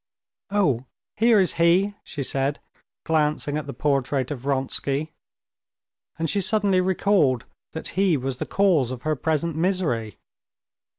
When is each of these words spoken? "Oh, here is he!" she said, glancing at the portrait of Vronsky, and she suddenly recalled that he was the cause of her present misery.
"Oh, 0.49 0.85
here 1.17 1.39
is 1.39 1.53
he!" 1.61 1.93
she 2.03 2.23
said, 2.23 2.59
glancing 3.05 3.55
at 3.55 3.67
the 3.67 3.71
portrait 3.73 4.31
of 4.31 4.39
Vronsky, 4.39 5.13
and 6.17 6.27
she 6.27 6.41
suddenly 6.41 6.81
recalled 6.81 7.45
that 7.73 7.89
he 7.89 8.17
was 8.17 8.39
the 8.39 8.47
cause 8.47 8.89
of 8.89 9.03
her 9.03 9.15
present 9.15 9.55
misery. 9.55 10.17